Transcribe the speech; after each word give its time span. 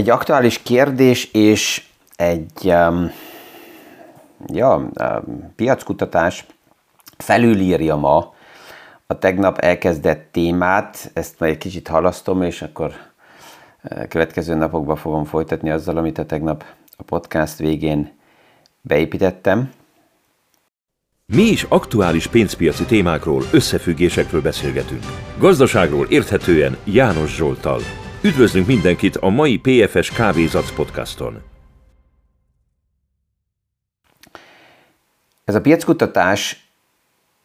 Egy 0.00 0.10
aktuális 0.10 0.62
kérdés 0.62 1.24
és 1.32 1.82
egy 2.16 2.64
um, 2.64 3.10
ja, 4.46 4.74
um, 4.74 5.52
piackutatás 5.56 6.46
felülírja 7.18 7.96
ma 7.96 8.34
a 9.06 9.18
tegnap 9.18 9.58
elkezdett 9.58 10.28
témát, 10.32 11.10
ezt 11.14 11.38
majd 11.38 11.52
egy 11.52 11.58
kicsit 11.58 11.88
halasztom, 11.88 12.42
és 12.42 12.62
akkor 12.62 12.92
uh, 13.82 14.06
következő 14.08 14.54
napokban 14.54 14.96
fogom 14.96 15.24
folytatni 15.24 15.70
azzal, 15.70 15.96
amit 15.96 16.18
a 16.18 16.26
tegnap 16.26 16.64
a 16.96 17.02
podcast 17.02 17.58
végén 17.58 18.12
beépítettem. 18.80 19.70
Mi 21.26 21.42
is 21.42 21.66
aktuális 21.68 22.26
pénzpiaci 22.26 22.84
témákról, 22.84 23.42
összefüggésekről 23.52 24.42
beszélgetünk. 24.42 25.04
Gazdaságról 25.38 26.06
érthetően 26.06 26.76
János 26.84 27.34
Zsoltal. 27.34 27.80
Üdvözlünk 28.22 28.66
mindenkit 28.66 29.16
a 29.16 29.28
mai 29.28 29.58
PFS 29.58 30.10
Kávézac 30.10 30.70
podcaston. 30.70 31.42
Ez 35.44 35.54
a 35.54 35.60
piackutatás 35.60 36.70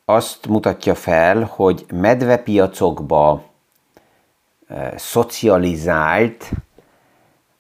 azt 0.06 0.48
mutatja 0.48 0.96
fel, 0.96 1.44
hogy 1.44 1.86
medvepiacokba 1.94 3.44
e, 4.68 4.98
szocializált, 4.98 6.52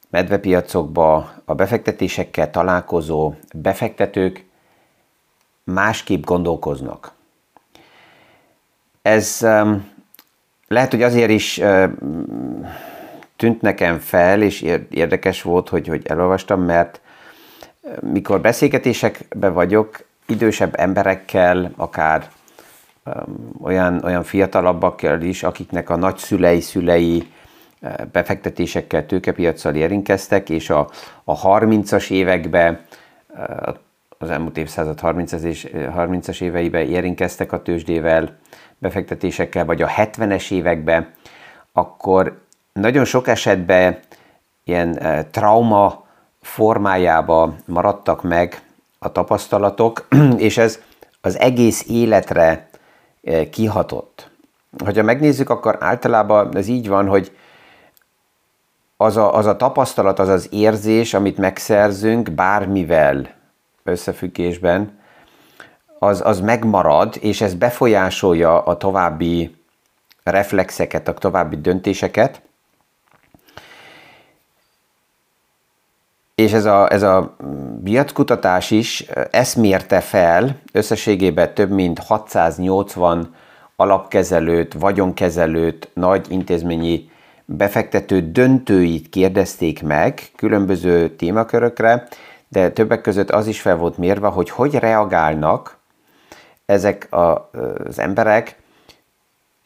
medvepiacokba 0.09 1.33
a 1.45 1.53
befektetésekkel 1.53 2.49
találkozó 2.49 3.33
befektetők 3.53 4.45
másképp 5.63 6.23
gondolkoznak. 6.23 7.13
Ez 9.01 9.39
lehet, 10.67 10.91
hogy 10.91 11.03
azért 11.03 11.29
is 11.29 11.57
um, 11.57 12.67
tűnt 13.35 13.61
nekem 13.61 13.99
fel, 13.99 14.41
és 14.41 14.61
érdekes 14.89 15.41
volt, 15.41 15.69
hogy, 15.69 15.87
hogy 15.87 16.05
elolvastam, 16.05 16.61
mert 16.61 17.01
mikor 17.99 18.41
beszélgetésekbe 18.41 19.49
vagyok, 19.49 20.05
idősebb 20.27 20.73
emberekkel, 20.79 21.71
akár 21.75 22.29
um, 23.05 23.49
olyan, 23.61 24.03
olyan 24.03 24.23
fiatalabbakkal 24.23 25.21
is, 25.21 25.43
akiknek 25.43 25.89
a 25.89 25.95
nagyszülei, 25.95 26.59
szülei 26.59 27.27
befektetésekkel, 28.11 29.05
tőkepiacsal 29.05 29.75
érintkeztek, 29.75 30.49
és 30.49 30.69
a, 30.69 30.89
a 31.23 31.57
30-as 31.57 32.09
években, 32.09 32.85
az 34.17 34.29
elmúlt 34.29 34.57
évszázad 34.57 34.99
30-as, 35.01 35.89
30 35.93 36.41
éveiben 36.41 36.87
érintkeztek 36.87 37.51
a 37.51 37.61
tőzsdével, 37.61 38.37
befektetésekkel, 38.77 39.65
vagy 39.65 39.81
a 39.81 39.87
70-es 39.87 40.51
években, 40.51 41.13
akkor 41.73 42.43
nagyon 42.79 43.05
sok 43.05 43.27
esetben 43.27 43.99
ilyen 44.63 44.99
trauma 45.31 46.05
formájába 46.41 47.55
maradtak 47.65 48.23
meg 48.23 48.61
a 48.99 49.11
tapasztalatok, 49.11 50.07
és 50.37 50.57
ez 50.57 50.79
az 51.21 51.39
egész 51.39 51.85
életre 51.87 52.69
kihatott. 53.51 54.29
Hogyha 54.83 55.03
megnézzük, 55.03 55.49
akkor 55.49 55.77
általában 55.79 56.57
ez 56.57 56.67
így 56.67 56.87
van, 56.87 57.07
hogy 57.07 57.31
az 58.97 59.17
a, 59.17 59.35
az 59.35 59.45
a 59.45 59.55
tapasztalat, 59.55 60.19
az 60.19 60.27
az 60.27 60.47
érzés, 60.51 61.13
amit 61.13 61.37
megszerzünk 61.37 62.31
bármivel 62.31 63.29
összefüggésben, 63.83 64.99
az, 65.99 66.21
az 66.25 66.39
megmarad, 66.39 67.17
és 67.21 67.41
ez 67.41 67.53
befolyásolja 67.53 68.63
a 68.63 68.77
további 68.77 69.55
reflexeket, 70.23 71.07
a 71.07 71.13
további 71.13 71.61
döntéseket. 71.61 72.41
És 76.45 76.53
ez 76.53 76.65
a, 76.65 76.91
ez 76.91 77.01
a 77.01 77.35
piackutatás 77.83 78.71
is 78.71 79.05
ezt 79.31 79.55
mérte 79.55 79.99
fel, 79.99 80.55
összességében 80.71 81.53
több 81.53 81.69
mint 81.69 81.99
680 81.99 83.35
alapkezelőt, 83.75 84.73
vagyonkezelőt, 84.73 85.89
nagy 85.93 86.25
intézményi 86.29 87.09
befektető 87.45 88.31
döntőit 88.31 89.09
kérdezték 89.09 89.83
meg 89.83 90.21
különböző 90.35 91.09
témakörökre, 91.09 92.07
de 92.47 92.71
többek 92.71 93.01
között 93.01 93.29
az 93.31 93.47
is 93.47 93.61
fel 93.61 93.75
volt 93.75 93.97
mérve, 93.97 94.27
hogy 94.27 94.49
hogy 94.49 94.73
reagálnak 94.73 95.77
ezek 96.65 97.13
a, 97.13 97.49
az 97.87 97.99
emberek 97.99 98.55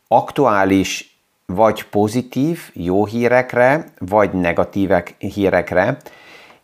aktuális 0.08 1.20
vagy 1.46 1.84
pozitív, 1.84 2.60
jó 2.74 3.06
hírekre, 3.06 3.86
vagy 3.98 4.32
negatívek 4.34 5.16
hírekre, 5.18 5.98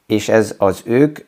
és 0.05 0.29
ez 0.29 0.55
az 0.57 0.81
ők 0.85 1.19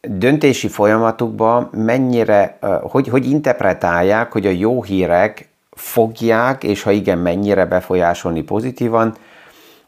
döntési 0.00 0.68
folyamatukban 0.68 1.68
mennyire, 1.72 2.58
hogy, 2.82 3.08
hogy 3.08 3.30
interpretálják, 3.30 4.32
hogy 4.32 4.46
a 4.46 4.50
jó 4.50 4.82
hírek 4.82 5.48
fogják, 5.70 6.64
és 6.64 6.82
ha 6.82 6.90
igen, 6.90 7.18
mennyire 7.18 7.66
befolyásolni 7.66 8.42
pozitívan 8.42 9.16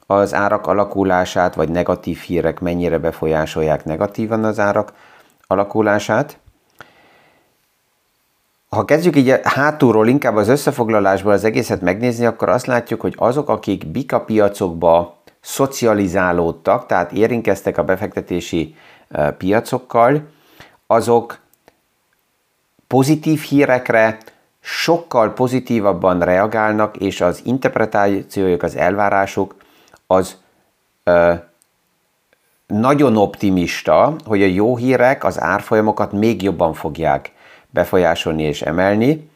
az 0.07 0.35
árak 0.35 0.67
alakulását, 0.67 1.55
vagy 1.55 1.69
negatív 1.69 2.19
hírek 2.19 2.61
mennyire 2.61 2.99
befolyásolják 2.99 3.85
negatívan 3.85 4.45
az 4.45 4.59
árak 4.59 4.93
alakulását. 5.47 6.39
Ha 8.69 8.85
kezdjük 8.85 9.17
így 9.17 9.41
hátulról, 9.43 10.09
inkább 10.09 10.37
az 10.37 10.49
összefoglalásból 10.49 11.33
az 11.33 11.45
egészet 11.45 11.81
megnézni, 11.81 12.27
akkor 12.27 12.49
azt 12.49 12.67
látjuk, 12.67 13.01
hogy 13.01 13.15
azok, 13.17 13.49
akik 13.49 13.87
bika 13.87 14.21
piacokba 14.21 15.20
szocializálódtak, 15.41 16.87
tehát 16.87 17.13
érintkeztek 17.13 17.79
a 17.79 17.85
befektetési 17.85 18.75
piacokkal, 19.37 20.29
azok 20.87 21.39
pozitív 22.87 23.41
hírekre 23.41 24.19
sokkal 24.61 25.33
pozitívabban 25.33 26.21
reagálnak, 26.21 26.97
és 26.97 27.21
az 27.21 27.41
interpretációjuk, 27.45 28.63
az 28.63 28.77
elvárásuk 28.77 29.55
az 30.07 30.37
ö, 31.05 31.35
nagyon 32.67 33.17
optimista, 33.17 34.17
hogy 34.25 34.43
a 34.43 34.47
jó 34.47 34.77
hírek 34.77 35.25
az 35.25 35.41
árfolyamokat 35.41 36.13
még 36.13 36.43
jobban 36.43 36.73
fogják 36.75 37.33
befolyásolni 37.71 38.43
és 38.43 38.63
emelni. 38.63 39.30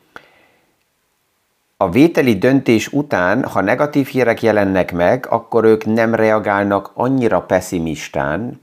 A 1.77 1.91
vételi 1.91 2.39
döntés 2.39 2.89
után, 2.89 3.45
ha 3.45 3.61
negatív 3.61 4.07
hírek 4.07 4.43
jelennek 4.43 4.93
meg, 4.93 5.27
akkor 5.31 5.65
ők 5.65 5.85
nem 5.85 6.15
reagálnak 6.15 6.91
annyira 6.95 7.43
pessimistán 7.43 8.61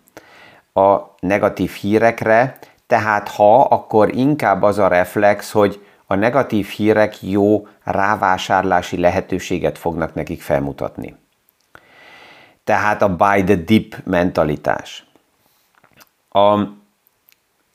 a 0.73 0.97
negatív 1.19 1.71
hírekre, 1.71 2.57
tehát 2.87 3.27
ha, 3.27 3.61
akkor 3.61 4.15
inkább 4.15 4.61
az 4.61 4.79
a 4.79 4.87
reflex, 4.87 5.51
hogy 5.51 5.85
a 6.05 6.15
negatív 6.15 6.67
hírek 6.67 7.21
jó 7.21 7.67
rávásárlási 7.83 8.97
lehetőséget 8.97 9.77
fognak 9.77 10.13
nekik 10.13 10.41
felmutatni 10.41 11.19
tehát 12.63 13.01
a 13.01 13.15
buy 13.15 13.43
the 13.43 13.55
dip 13.55 13.95
mentalitás. 14.03 15.05
A 16.29 16.59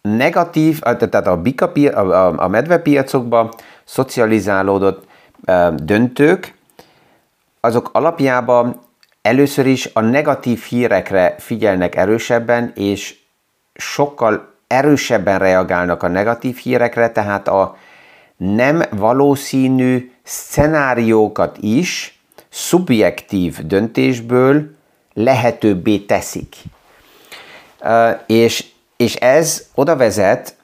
negatív, 0.02 0.78
tehát 0.80 1.26
a, 1.26 1.36
bika, 1.36 1.66
a, 1.72 2.42
a 2.42 2.48
medvepiacokban 2.48 3.50
szocializálódott 3.84 5.06
döntők, 5.74 6.54
azok 7.60 7.90
alapjában 7.92 8.80
először 9.22 9.66
is 9.66 9.90
a 9.92 10.00
negatív 10.00 10.62
hírekre 10.62 11.34
figyelnek 11.38 11.94
erősebben, 11.94 12.72
és 12.74 13.16
sokkal 13.74 14.54
erősebben 14.66 15.38
reagálnak 15.38 16.02
a 16.02 16.08
negatív 16.08 16.56
hírekre, 16.56 17.10
tehát 17.10 17.48
a 17.48 17.76
nem 18.36 18.82
valószínű 18.90 20.12
szenáriókat 20.22 21.56
is 21.60 22.20
szubjektív 22.48 23.66
döntésből 23.66 24.74
lehetőbbé 25.14 25.98
teszik. 25.98 26.56
És, 28.26 28.64
és 28.96 29.14
ez 29.14 29.66
oda 29.74 29.96
vezet, 29.96 30.55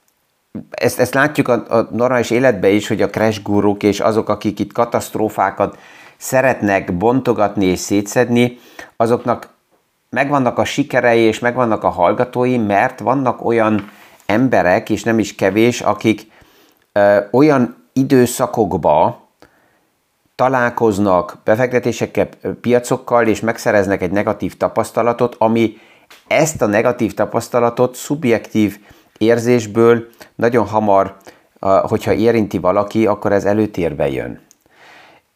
ezt, 0.70 0.99
ezt 0.99 1.14
látjuk 1.14 1.49
a, 1.49 1.78
a 1.78 1.88
normális 1.90 2.31
életben 2.31 2.70
is, 2.70 2.88
hogy 2.88 3.02
a 3.02 3.10
crash 3.10 3.43
guruk 3.43 3.82
és 3.82 4.00
azok, 4.00 4.28
akik 4.28 4.58
itt 4.58 4.72
katasztrófákat 4.72 5.78
szeretnek 6.16 6.96
bontogatni 6.96 7.64
és 7.64 7.78
szétszedni, 7.78 8.58
azoknak 8.96 9.49
megvannak 10.10 10.58
a 10.58 10.64
sikerei 10.64 11.20
és 11.20 11.38
megvannak 11.38 11.84
a 11.84 11.88
hallgatói, 11.88 12.58
mert 12.58 13.00
vannak 13.00 13.44
olyan 13.44 13.90
emberek, 14.26 14.90
és 14.90 15.02
nem 15.02 15.19
is 15.19 15.34
kevés, 15.34 15.81
akik 15.81 16.26
ö, 16.93 17.19
olyan 17.31 17.88
időszakokba 17.93 19.20
találkoznak 20.34 21.38
befektetésekkel, 21.44 22.28
piacokkal, 22.60 23.26
és 23.26 23.40
megszereznek 23.40 24.02
egy 24.02 24.10
negatív 24.10 24.56
tapasztalatot, 24.56 25.34
ami 25.38 25.76
ezt 26.26 26.62
a 26.62 26.66
negatív 26.66 27.14
tapasztalatot 27.14 27.94
szubjektív 27.94 28.78
érzésből 29.23 30.07
nagyon 30.35 30.67
hamar, 30.67 31.17
hogyha 31.61 32.13
érinti 32.13 32.59
valaki, 32.59 33.07
akkor 33.07 33.33
ez 33.33 33.45
előtérbe 33.45 34.09
jön. 34.09 34.41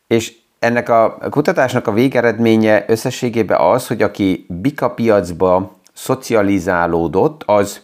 És 0.06 0.35
ennek 0.59 0.88
a 0.88 1.19
kutatásnak 1.31 1.87
a 1.87 1.93
végeredménye 1.93 2.85
összességében 2.88 3.61
az, 3.61 3.87
hogy 3.87 4.03
aki 4.03 4.47
bika 4.49 4.91
piacba 4.91 5.77
szocializálódott, 5.93 7.43
az 7.47 7.81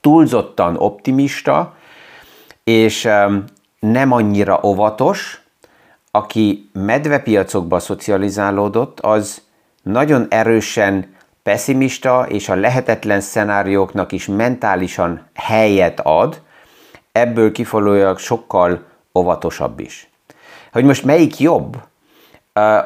túlzottan 0.00 0.76
optimista, 0.76 1.74
és 2.64 3.08
nem 3.80 4.12
annyira 4.12 4.60
óvatos, 4.62 5.42
aki 6.10 6.70
medvepiacokba 6.72 7.78
szocializálódott, 7.78 9.00
az 9.00 9.42
nagyon 9.82 10.26
erősen 10.28 11.16
pessimista, 11.42 12.26
és 12.28 12.48
a 12.48 12.54
lehetetlen 12.54 13.20
szenárióknak 13.20 14.12
is 14.12 14.26
mentálisan 14.26 15.26
helyet 15.34 16.00
ad, 16.00 16.42
ebből 17.12 17.52
kifolyólag 17.52 18.18
sokkal 18.18 18.82
óvatosabb 19.14 19.80
is. 19.80 20.10
Hogy 20.72 20.84
most 20.84 21.04
melyik 21.04 21.38
jobb? 21.38 21.76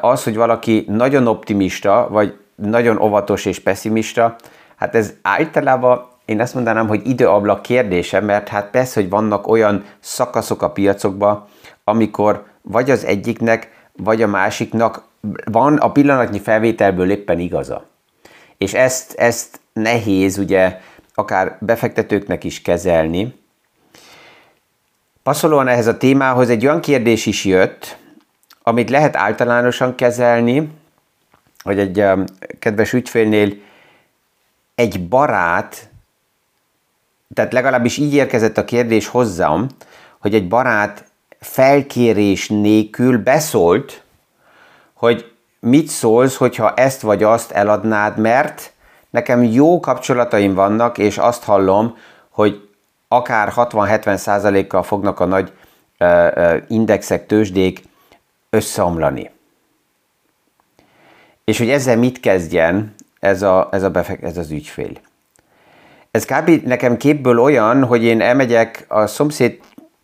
Az, 0.01 0.23
hogy 0.23 0.35
valaki 0.35 0.85
nagyon 0.87 1.27
optimista, 1.27 2.07
vagy 2.09 2.37
nagyon 2.55 3.01
óvatos 3.01 3.45
és 3.45 3.59
pessimista, 3.59 4.35
hát 4.75 4.95
ez 4.95 5.13
általában 5.21 6.11
én 6.25 6.41
azt 6.41 6.53
mondanám, 6.53 6.87
hogy 6.87 7.07
időablak 7.07 7.61
kérdése, 7.61 8.19
mert 8.19 8.47
hát 8.47 8.69
persze, 8.69 9.01
hogy 9.01 9.09
vannak 9.09 9.47
olyan 9.47 9.83
szakaszok 9.99 10.61
a 10.61 10.71
piacokban, 10.71 11.45
amikor 11.83 12.45
vagy 12.61 12.91
az 12.91 13.05
egyiknek, 13.05 13.71
vagy 13.97 14.21
a 14.21 14.27
másiknak 14.27 15.03
van 15.51 15.77
a 15.77 15.91
pillanatnyi 15.91 16.39
felvételből 16.39 17.11
éppen 17.11 17.39
igaza. 17.39 17.85
És 18.63 18.73
ezt, 18.73 19.13
ezt 19.13 19.59
nehéz 19.73 20.37
ugye 20.37 20.79
akár 21.13 21.57
befektetőknek 21.59 22.43
is 22.43 22.61
kezelni. 22.61 23.35
Passzolóan 25.23 25.67
ehhez 25.67 25.87
a 25.87 25.97
témához 25.97 26.49
egy 26.49 26.65
olyan 26.65 26.81
kérdés 26.81 27.25
is 27.25 27.45
jött, 27.45 27.97
amit 28.63 28.89
lehet 28.89 29.15
általánosan 29.15 29.95
kezelni, 29.95 30.69
hogy 31.63 31.79
egy 31.79 31.99
um, 31.99 32.23
kedves 32.59 32.93
ügyfélnél 32.93 33.53
egy 34.75 35.07
barát, 35.07 35.89
tehát 37.33 37.53
legalábbis 37.53 37.97
így 37.97 38.13
érkezett 38.13 38.57
a 38.57 38.65
kérdés 38.65 39.07
hozzám, 39.07 39.67
hogy 40.19 40.35
egy 40.35 40.47
barát 40.47 41.05
felkérés 41.39 42.49
nélkül 42.49 43.17
beszólt, 43.17 44.03
hogy 44.93 45.32
mit 45.65 45.87
szólsz, 45.87 46.35
hogyha 46.35 46.73
ezt 46.73 47.01
vagy 47.01 47.23
azt 47.23 47.51
eladnád, 47.51 48.17
mert 48.17 48.71
nekem 49.09 49.43
jó 49.43 49.79
kapcsolataim 49.79 50.53
vannak, 50.53 50.97
és 50.97 51.17
azt 51.17 51.43
hallom, 51.43 51.97
hogy 52.29 52.69
akár 53.07 53.53
60-70 53.55 54.15
százalékkal 54.15 54.83
fognak 54.83 55.19
a 55.19 55.25
nagy 55.25 55.51
indexek, 56.67 57.25
tőzsdék 57.25 57.83
összeomlani. 58.49 59.31
És 61.43 61.57
hogy 61.57 61.69
ezzel 61.69 61.97
mit 61.97 62.19
kezdjen 62.19 62.95
ez, 63.19 63.41
a, 63.41 63.69
ez, 63.71 63.83
a 63.83 63.89
befek, 63.89 64.21
ez 64.21 64.37
az 64.37 64.51
ügyfél. 64.51 64.91
Ez 66.11 66.25
kb. 66.25 66.49
nekem 66.49 66.97
képből 66.97 67.39
olyan, 67.39 67.83
hogy 67.83 68.03
én 68.03 68.21
elmegyek 68.21 68.85
a 68.87 69.07
szomszéd 69.07 69.59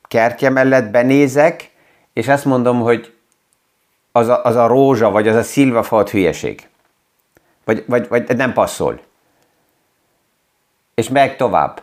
kertje 0.07 0.49
mellett, 0.49 0.91
benézek, 0.91 1.71
és 2.13 2.27
azt 2.27 2.45
mondom, 2.45 2.79
hogy 2.79 3.13
az 4.11 4.27
a, 4.27 4.43
az 4.43 4.55
a 4.55 4.67
rózsa, 4.67 5.11
vagy 5.11 5.27
az 5.27 5.35
a 5.35 5.43
szilvafalt 5.43 6.09
hülyeség. 6.09 6.67
Vagy, 7.63 7.83
vagy, 7.87 8.07
vagy 8.07 8.37
nem 8.37 8.53
passzol. 8.53 8.99
És 10.93 11.09
meg 11.09 11.35
tovább. 11.35 11.81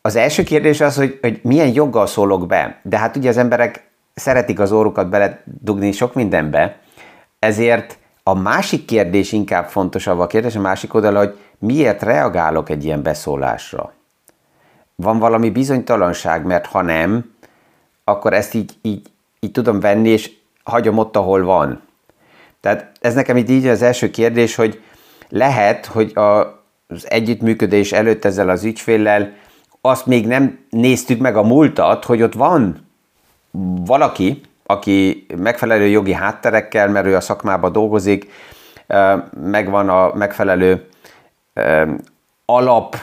Az 0.00 0.16
első 0.16 0.42
kérdés 0.42 0.80
az, 0.80 0.96
hogy, 0.96 1.18
hogy 1.20 1.40
milyen 1.42 1.72
joggal 1.72 2.06
szólok 2.06 2.46
be. 2.46 2.80
De 2.82 2.98
hát 2.98 3.16
ugye 3.16 3.28
az 3.28 3.36
emberek 3.36 3.90
szeretik 4.14 4.60
az 4.60 4.72
órukat 4.72 5.08
beledugni 5.08 5.92
sok 5.92 6.14
mindenbe, 6.14 6.78
ezért 7.38 7.98
a 8.22 8.34
másik 8.34 8.84
kérdés 8.84 9.32
inkább 9.32 9.68
fontosabb 9.68 10.18
a 10.18 10.26
kérdés, 10.26 10.56
a 10.56 10.60
másik 10.60 10.94
oldal, 10.94 11.14
hogy 11.14 11.38
miért 11.58 12.02
reagálok 12.02 12.68
egy 12.68 12.84
ilyen 12.84 13.02
beszólásra. 13.02 13.92
Van 14.94 15.18
valami 15.18 15.50
bizonytalanság, 15.50 16.44
mert 16.44 16.66
ha 16.66 16.82
nem, 16.82 17.34
akkor 18.04 18.32
ezt 18.32 18.54
így, 18.54 18.72
így, 18.82 19.10
így 19.40 19.50
tudom 19.50 19.80
venni, 19.80 20.08
és 20.08 20.37
hagyom 20.68 20.98
ott, 20.98 21.16
ahol 21.16 21.44
van. 21.44 21.82
Tehát 22.60 22.90
ez 23.00 23.14
nekem 23.14 23.36
így, 23.36 23.66
az 23.66 23.82
első 23.82 24.10
kérdés, 24.10 24.54
hogy 24.54 24.82
lehet, 25.28 25.86
hogy 25.86 26.16
a, 26.16 26.62
az 26.88 27.10
együttműködés 27.10 27.92
előtt 27.92 28.24
ezzel 28.24 28.48
az 28.48 28.64
ügyféllel 28.64 29.32
azt 29.80 30.06
még 30.06 30.26
nem 30.26 30.58
néztük 30.70 31.20
meg 31.20 31.36
a 31.36 31.42
múltat, 31.42 32.04
hogy 32.04 32.22
ott 32.22 32.34
van 32.34 32.86
valaki, 33.84 34.40
aki 34.66 35.26
megfelelő 35.36 35.86
jogi 35.86 36.12
hátterekkel, 36.12 36.88
mert 36.88 37.06
ő 37.06 37.16
a 37.16 37.20
szakmában 37.20 37.72
dolgozik, 37.72 38.30
megvan 39.42 39.88
a 39.88 40.14
megfelelő 40.14 40.88
alap 42.44 42.96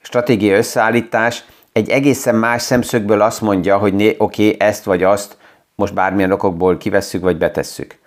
stratégiai 0.00 0.58
összeállítás, 0.58 1.44
egy 1.72 1.88
egészen 1.88 2.34
más 2.34 2.62
szemszögből 2.62 3.20
azt 3.20 3.40
mondja, 3.40 3.78
hogy 3.78 3.94
oké, 3.94 4.14
okay, 4.18 4.56
ezt 4.58 4.84
vagy 4.84 5.02
azt 5.02 5.36
most 5.80 5.94
bármilyen 5.94 6.32
okokból 6.32 6.76
kivesszük 6.76 7.22
vagy 7.22 7.36
betesszük. 7.36 7.98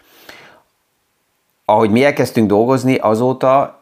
Ahogy 1.66 1.90
mi 1.90 2.04
elkezdtünk 2.04 2.48
dolgozni, 2.48 2.96
azóta 2.96 3.82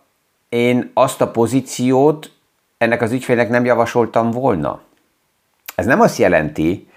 én 0.49 0.91
azt 0.93 1.21
a 1.21 1.31
pozíciót 1.31 2.31
ennek 2.77 3.01
az 3.01 3.11
ügyfélnek 3.11 3.49
nem 3.49 3.65
javasoltam 3.65 4.31
volna. 4.31 4.81
Ez 5.75 5.85
nem 5.85 6.01
azt 6.01 6.17
jelenti, 6.17 6.87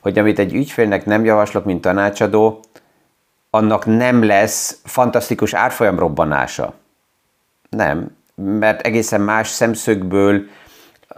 hogy 0.00 0.18
amit 0.18 0.38
egy 0.38 0.54
ügyfélnek 0.54 1.04
nem 1.06 1.24
javaslok, 1.24 1.64
mint 1.64 1.80
tanácsadó, 1.80 2.60
annak 3.50 3.86
nem 3.86 4.24
lesz 4.24 4.80
fantasztikus 4.84 5.54
árfolyam 5.54 5.98
robbanása. 5.98 6.74
Nem, 7.68 8.16
mert 8.34 8.80
egészen 8.80 9.20
más 9.20 9.48
szemszögből 9.48 10.42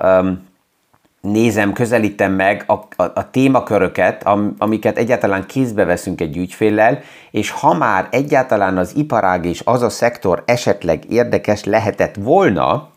um, 0.02 0.48
nézem, 1.26 1.72
közelítem 1.72 2.32
meg 2.32 2.64
a, 2.66 2.72
a, 2.72 3.02
a 3.14 3.30
témaköröket, 3.30 4.26
am, 4.26 4.54
amiket 4.58 4.98
egyáltalán 4.98 5.46
kézbe 5.46 5.84
veszünk 5.84 6.20
egy 6.20 6.36
ügyféllel, 6.36 7.00
és 7.30 7.50
ha 7.50 7.74
már 7.74 8.08
egyáltalán 8.10 8.78
az 8.78 8.96
iparág 8.96 9.44
és 9.44 9.62
az 9.64 9.82
a 9.82 9.88
szektor 9.88 10.42
esetleg 10.46 11.10
érdekes 11.10 11.64
lehetett 11.64 12.14
volna, 12.14 12.90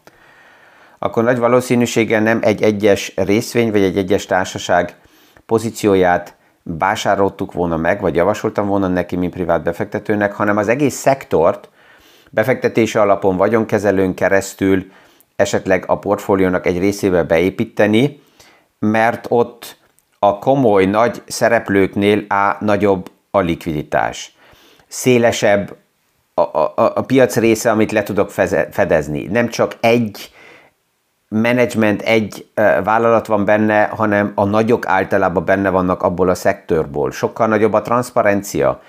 akkor 0.99 1.23
nagy 1.23 1.37
valószínűséggel 1.37 2.21
nem 2.21 2.39
egy 2.41 2.61
egyes 2.61 3.13
részvény 3.15 3.71
vagy 3.71 3.81
egy 3.81 3.97
egyes 3.97 4.25
társaság 4.25 4.95
pozícióját 5.45 6.35
vásároltuk 6.63 7.53
volna 7.53 7.77
meg, 7.77 8.01
vagy 8.01 8.15
javasoltam 8.15 8.68
volna 8.68 8.87
neki, 8.87 9.15
mint 9.15 9.33
privát 9.33 9.63
befektetőnek, 9.63 10.33
hanem 10.33 10.57
az 10.57 10.68
egész 10.68 10.95
szektort 10.95 11.69
befektetési 12.30 12.97
alapon 12.97 13.37
vagyonkezelőn 13.37 14.13
keresztül 14.13 14.85
esetleg 15.39 15.83
a 15.87 15.99
portfóliónak 15.99 16.65
egy 16.65 16.79
részébe 16.79 17.23
beépíteni, 17.23 18.21
mert 18.79 19.25
ott 19.29 19.77
a 20.19 20.39
komoly 20.39 20.85
nagy 20.85 21.21
szereplőknél 21.27 22.25
a 22.27 22.55
nagyobb 22.59 23.11
a 23.31 23.39
likviditás. 23.39 24.35
Szélesebb 24.87 25.75
a, 26.33 26.41
a, 26.41 26.71
a 26.75 27.01
piac 27.01 27.35
része, 27.37 27.71
amit 27.71 27.91
le 27.91 28.03
tudok 28.03 28.29
fedezni. 28.71 29.23
Nem 29.23 29.49
csak 29.49 29.77
egy 29.79 30.31
menedzsment, 31.27 32.01
egy 32.01 32.47
vállalat 32.83 33.27
van 33.27 33.45
benne, 33.45 33.83
hanem 33.83 34.31
a 34.35 34.45
nagyok 34.45 34.87
általában 34.87 35.45
benne 35.45 35.69
vannak 35.69 36.03
abból 36.03 36.29
a 36.29 36.35
szektorból. 36.35 37.11
Sokkal 37.11 37.47
nagyobb 37.47 37.73
a 37.73 37.81
transzparencia. 37.81 38.81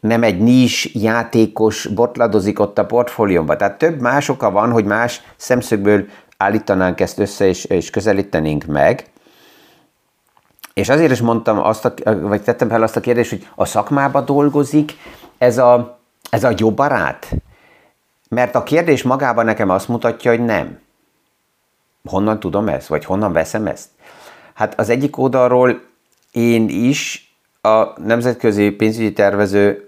Nem 0.00 0.22
egy 0.22 0.38
nis 0.38 0.94
játékos 0.94 1.86
botladozik 1.86 2.60
ott 2.60 2.78
a 2.78 2.86
portfóliómban. 2.86 3.58
Tehát 3.58 3.78
több 3.78 4.00
más 4.00 4.28
oka 4.28 4.50
van, 4.50 4.70
hogy 4.70 4.84
más 4.84 5.22
szemszögből 5.36 6.06
állítanánk 6.36 7.00
ezt 7.00 7.18
össze, 7.18 7.46
és, 7.46 7.64
és 7.64 7.90
közelítenénk 7.90 8.64
meg. 8.64 9.04
És 10.74 10.88
azért 10.88 11.12
is 11.12 11.20
mondtam 11.20 11.58
azt, 11.58 11.84
a, 11.84 11.94
vagy 12.20 12.42
tettem 12.42 12.68
fel 12.68 12.82
azt 12.82 12.96
a 12.96 13.00
kérdést, 13.00 13.30
hogy 13.30 13.48
a 13.54 13.64
szakmába 13.64 14.20
dolgozik 14.20 14.92
ez 15.38 15.58
a, 15.58 15.98
ez 16.30 16.44
a 16.44 16.52
jó 16.56 16.72
barát? 16.72 17.30
Mert 18.28 18.54
a 18.54 18.62
kérdés 18.62 19.02
magában 19.02 19.44
nekem 19.44 19.70
azt 19.70 19.88
mutatja, 19.88 20.30
hogy 20.30 20.44
nem 20.44 20.80
honnan 22.04 22.40
tudom 22.40 22.68
ezt, 22.68 22.86
vagy 22.86 23.04
honnan 23.04 23.32
veszem 23.32 23.66
ezt? 23.66 23.88
Hát 24.54 24.78
az 24.78 24.88
egyik 24.88 25.18
oldalról 25.18 25.80
én 26.32 26.68
is 26.68 27.32
a 27.60 28.00
nemzetközi 28.00 28.70
pénzügyi 28.70 29.12
tervező 29.12 29.87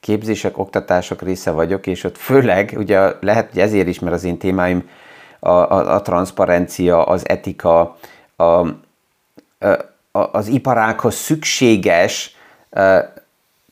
képzések, 0.00 0.58
oktatások 0.58 1.22
része 1.22 1.50
vagyok, 1.50 1.86
és 1.86 2.04
ott 2.04 2.16
főleg, 2.16 2.74
ugye 2.76 3.12
lehet, 3.20 3.50
hogy 3.50 3.60
ezért 3.60 3.88
is, 3.88 3.98
mert 3.98 4.14
az 4.14 4.24
én 4.24 4.38
témáim 4.38 4.88
a, 5.38 5.50
a, 5.50 5.94
a 5.94 6.02
transzparencia, 6.02 7.04
az 7.04 7.28
etika, 7.28 7.96
a, 8.36 8.42
a, 8.42 8.68
az 10.10 10.46
iparákhoz 10.46 11.14
szükséges 11.14 12.36
a, 12.70 12.98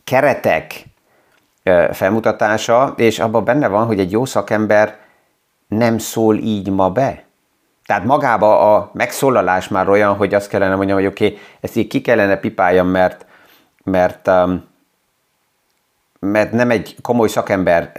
keretek 0.04 0.84
felmutatása, 1.92 2.94
és 2.96 3.18
abban 3.18 3.44
benne 3.44 3.68
van, 3.68 3.86
hogy 3.86 4.00
egy 4.00 4.10
jó 4.10 4.24
szakember 4.24 4.98
nem 5.68 5.98
szól 5.98 6.36
így 6.36 6.70
ma 6.70 6.90
be. 6.90 7.24
Tehát 7.86 8.04
magába 8.04 8.74
a 8.74 8.90
megszólalás 8.92 9.68
már 9.68 9.88
olyan, 9.88 10.14
hogy 10.16 10.34
azt 10.34 10.48
kellene 10.48 10.74
mondjam, 10.74 10.98
hogy 10.98 11.06
oké, 11.06 11.26
okay, 11.26 11.38
ezt 11.60 11.76
így 11.76 11.86
ki 11.86 12.00
kellene 12.00 12.36
pipáljam, 12.36 12.88
mert 12.88 13.26
mert, 13.86 14.30
mert 16.18 16.52
nem 16.52 16.70
egy 16.70 16.96
komoly 17.02 17.28
szakember 17.28 17.92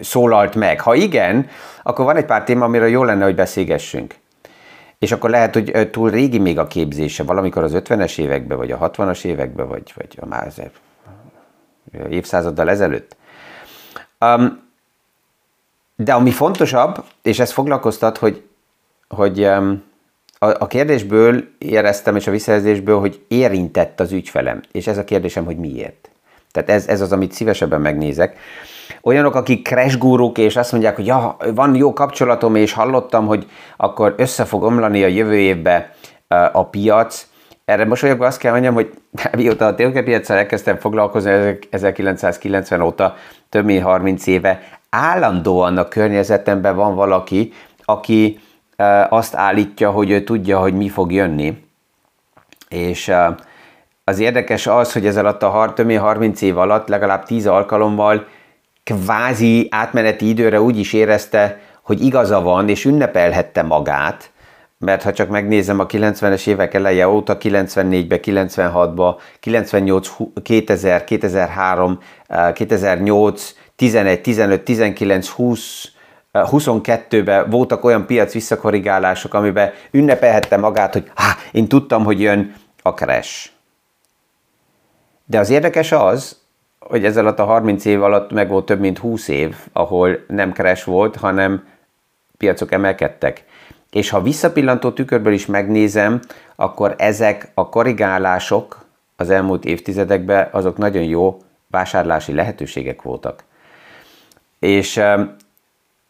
szólalt 0.00 0.54
meg. 0.54 0.80
Ha 0.80 0.94
igen, 0.94 1.46
akkor 1.82 2.04
van 2.04 2.16
egy 2.16 2.24
pár 2.24 2.44
téma, 2.44 2.64
amiről 2.64 2.88
jó 2.88 3.04
lenne, 3.04 3.24
hogy 3.24 3.34
beszélgessünk. 3.34 4.14
És 4.98 5.12
akkor 5.12 5.30
lehet, 5.30 5.54
hogy 5.54 5.90
túl 5.90 6.10
régi 6.10 6.38
még 6.38 6.58
a 6.58 6.66
képzése, 6.66 7.22
valamikor 7.22 7.62
az 7.62 7.72
50-es 7.74 8.18
években, 8.18 8.56
vagy 8.56 8.70
a 8.70 8.90
60-as 8.90 9.24
években, 9.24 9.68
vagy, 9.68 9.92
vagy 9.96 10.18
a 10.20 10.26
már 10.26 10.52
évszázaddal 12.08 12.70
ezelőtt. 12.70 13.16
Um, 14.20 14.68
de 15.96 16.12
ami 16.12 16.30
fontosabb, 16.30 17.04
és 17.22 17.38
ez 17.38 17.52
foglalkoztat, 17.52 18.18
hogy, 18.18 18.44
hogy 19.08 19.44
um, 19.44 19.82
a, 20.38 20.46
a 20.46 20.66
kérdésből 20.66 21.44
éreztem, 21.58 22.16
és 22.16 22.26
a 22.26 22.30
visszajelzésből, 22.30 22.98
hogy 22.98 23.24
érintett 23.28 24.00
az 24.00 24.12
ügyfelem. 24.12 24.60
És 24.72 24.86
ez 24.86 24.98
a 24.98 25.04
kérdésem, 25.04 25.44
hogy 25.44 25.56
miért. 25.56 26.10
Tehát 26.52 26.70
ez, 26.70 26.88
ez 26.88 27.00
az, 27.00 27.12
amit 27.12 27.32
szívesebben 27.32 27.80
megnézek. 27.80 28.38
Olyanok, 29.02 29.34
akik 29.34 29.66
crash 29.66 29.98
és 30.34 30.56
azt 30.56 30.72
mondják, 30.72 30.96
hogy 30.96 31.06
ja, 31.06 31.36
van 31.54 31.74
jó 31.74 31.92
kapcsolatom, 31.92 32.54
és 32.54 32.72
hallottam, 32.72 33.26
hogy 33.26 33.46
akkor 33.76 34.14
össze 34.16 34.44
fog 34.44 34.62
omlani 34.62 35.02
a 35.02 35.06
jövő 35.06 35.38
évbe 35.38 35.94
a 36.52 36.64
piac. 36.64 37.26
Erre 37.64 37.84
most 37.84 38.02
olyan 38.02 38.20
azt 38.20 38.38
kell 38.38 38.52
mondjam, 38.52 38.74
hogy 38.74 38.92
mióta 39.36 39.66
a 39.66 39.74
tőkepiacsal 39.74 40.36
elkezdtem 40.36 40.76
foglalkozni 40.76 41.58
1990 41.70 42.80
óta, 42.80 43.14
több 43.48 43.64
mint 43.64 43.82
30 43.82 44.26
éve, 44.26 44.62
állandóan 44.90 45.78
a 45.78 45.88
környezetemben 45.88 46.76
van 46.76 46.94
valaki, 46.94 47.52
aki 47.84 48.40
azt 49.08 49.34
állítja, 49.34 49.90
hogy 49.90 50.10
ő 50.10 50.24
tudja, 50.24 50.58
hogy 50.58 50.74
mi 50.74 50.88
fog 50.88 51.12
jönni. 51.12 51.64
És 52.68 53.12
az 54.10 54.18
érdekes 54.18 54.66
az, 54.66 54.92
hogy 54.92 55.06
ez 55.06 55.16
alatt 55.16 55.42
a 55.42 55.72
többé 55.74 55.94
30 55.94 56.42
év 56.42 56.58
alatt 56.58 56.88
legalább 56.88 57.24
10 57.24 57.46
alkalommal 57.46 58.26
kvázi 58.84 59.68
átmeneti 59.70 60.28
időre 60.28 60.60
úgy 60.60 60.78
is 60.78 60.92
érezte, 60.92 61.60
hogy 61.82 62.04
igaza 62.04 62.40
van, 62.40 62.68
és 62.68 62.84
ünnepelhette 62.84 63.62
magát, 63.62 64.30
mert 64.78 65.02
ha 65.02 65.12
csak 65.12 65.28
megnézem 65.28 65.78
a 65.78 65.86
90-es 65.86 66.46
évek 66.46 66.74
eleje 66.74 67.08
óta, 67.08 67.36
94-be, 67.40 68.18
96-ba, 68.22 69.14
98, 69.40 70.10
2000, 70.42 71.04
2003, 71.04 71.98
2008, 72.52 73.54
11, 73.76 74.20
15, 74.20 74.62
19, 74.62 75.28
20, 75.28 75.84
22-ben 76.32 77.50
voltak 77.50 77.84
olyan 77.84 78.06
piac 78.06 78.32
visszakorrigálások, 78.32 79.34
amiben 79.34 79.70
ünnepelhette 79.90 80.56
magát, 80.56 80.92
hogy 80.92 81.10
há, 81.14 81.36
én 81.52 81.68
tudtam, 81.68 82.04
hogy 82.04 82.20
jön 82.20 82.54
a 82.82 82.90
crash. 82.90 83.59
De 85.30 85.38
az 85.38 85.50
érdekes 85.50 85.92
az, 85.92 86.36
hogy 86.78 87.04
alatt 87.04 87.38
a 87.38 87.44
30 87.44 87.84
év 87.84 88.02
alatt 88.02 88.30
meg 88.30 88.48
volt 88.48 88.66
több 88.66 88.80
mint 88.80 88.98
20 88.98 89.28
év, 89.28 89.56
ahol 89.72 90.24
nem 90.26 90.52
crash 90.52 90.86
volt, 90.86 91.16
hanem 91.16 91.66
piacok 92.36 92.72
emelkedtek. 92.72 93.44
És 93.90 94.10
ha 94.10 94.22
visszapillantó 94.22 94.90
tükörből 94.90 95.32
is 95.32 95.46
megnézem, 95.46 96.20
akkor 96.56 96.94
ezek 96.98 97.50
a 97.54 97.68
korrigálások 97.68 98.84
az 99.16 99.30
elmúlt 99.30 99.64
évtizedekben 99.64 100.48
azok 100.52 100.76
nagyon 100.76 101.02
jó 101.02 101.42
vásárlási 101.66 102.32
lehetőségek 102.32 103.02
voltak. 103.02 103.44
És 104.58 105.00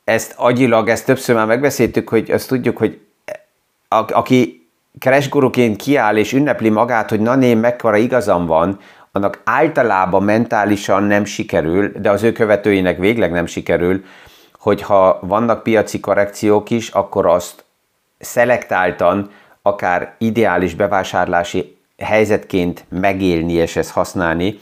ezt 0.05 0.35
agyilag, 0.37 0.89
ezt 0.89 1.07
többször 1.07 1.35
már 1.35 1.47
megbeszéltük, 1.47 2.09
hogy 2.09 2.31
azt 2.31 2.49
tudjuk, 2.49 2.77
hogy 2.77 3.01
aki 3.89 4.61
keresguruként 4.99 5.77
kiáll 5.77 6.17
és 6.17 6.33
ünnepli 6.33 6.69
magát, 6.69 7.11
hogy 7.11 7.21
na 7.21 7.35
né, 7.35 7.55
mekkora 7.55 7.97
igazam 7.97 8.47
van, 8.47 8.79
annak 9.13 9.41
általában 9.45 10.23
mentálisan 10.23 11.03
nem 11.03 11.25
sikerül, 11.25 11.93
de 11.97 12.11
az 12.11 12.23
ő 12.23 12.33
követőinek 12.33 12.99
végleg 12.99 13.31
nem 13.33 13.47
sikerül, 13.47 14.05
hogyha 14.59 15.19
vannak 15.23 15.63
piaci 15.63 16.01
korrekciók 16.01 16.71
is, 16.71 16.89
akkor 16.89 17.27
azt 17.27 17.65
szelektáltan, 18.19 19.31
akár 19.63 20.15
ideális 20.19 20.75
bevásárlási 20.75 21.77
helyzetként 21.99 22.85
megélni 22.89 23.53
és 23.53 23.77
ezt 23.77 23.91
használni, 23.91 24.59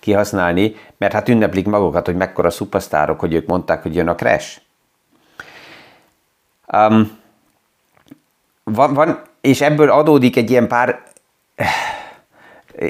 kihasználni, 0.00 0.76
mert 0.98 1.12
hát 1.12 1.28
ünneplik 1.28 1.66
magukat, 1.66 2.06
hogy 2.06 2.16
mekkora 2.16 2.50
szupasztárok, 2.50 3.20
hogy 3.20 3.34
ők 3.34 3.46
mondták, 3.46 3.82
hogy 3.82 3.94
jön 3.94 4.08
a 4.08 4.14
crash. 4.14 4.60
Um, 6.72 7.18
van, 8.64 8.94
van, 8.94 9.22
és 9.40 9.60
ebből 9.60 9.90
adódik 9.90 10.36
egy 10.36 10.50
ilyen 10.50 10.68
pár 10.68 11.02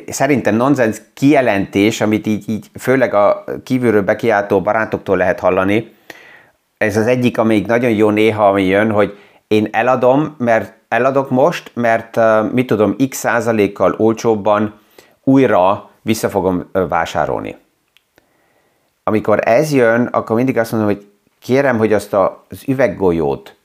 szerintem 0.07 0.55
nonsens 0.57 1.01
kijelentés, 1.15 2.01
amit 2.01 2.27
így, 2.27 2.49
így 2.49 2.67
főleg 2.79 3.15
a 3.15 3.45
kívülről 3.65 4.03
bekiáltó 4.03 4.61
barátoktól 4.61 5.17
lehet 5.17 5.41
hallani. 5.41 5.93
Ez 6.79 6.97
az 6.97 7.07
egyik, 7.07 7.39
amelyik 7.39 7.67
nagyon 7.67 7.91
jó 7.91 8.11
néha, 8.11 8.49
ami 8.49 8.65
jön, 8.65 8.91
hogy 8.91 9.19
én 9.49 9.69
eladom, 9.73 10.35
mert 10.39 10.73
eladok 10.89 11.31
most, 11.31 11.71
mert 11.75 12.21
mit 12.53 12.67
tudom, 12.67 12.97
x 13.09 13.17
százalékkal 13.17 13.95
olcsóbban 13.99 14.75
újra 15.25 15.91
vissza 16.03 16.29
fogom 16.29 16.71
vásárolni. 16.73 17.57
Amikor 19.05 19.39
ez 19.49 19.73
jön, 19.73 20.07
akkor 20.07 20.37
mindig 20.37 20.59
azt 20.59 20.73
mondom, 20.73 20.91
hogy 20.91 21.07
kérem, 21.41 21.79
hogy 21.79 21.93
azt 21.93 22.13
az 22.13 22.63
üveggolyót 22.67 23.57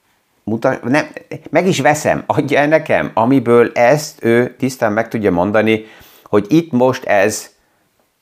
mutat, 0.44 0.84
nem, 0.84 1.06
meg 1.50 1.68
is 1.68 1.80
veszem, 1.80 2.24
adja 2.26 2.60
el 2.60 2.68
nekem, 2.68 3.12
amiből 3.14 3.72
ezt 3.74 4.24
ő 4.24 4.56
tisztán 4.58 4.92
meg 4.94 5.08
tudja 5.08 5.32
mondani, 5.32 5.86
hogy 6.30 6.46
itt 6.50 6.72
most 6.72 7.04
ez 7.04 7.50